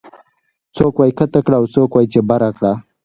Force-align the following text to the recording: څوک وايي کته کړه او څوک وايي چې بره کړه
څوک 0.75 0.93
وايي 0.97 1.13
کته 1.19 1.39
کړه 1.45 1.55
او 1.59 1.65
څوک 1.73 1.89
وايي 1.93 2.07
چې 2.13 2.19
بره 2.29 2.49
کړه 2.57 2.71